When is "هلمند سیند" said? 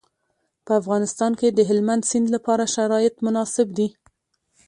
1.69-2.27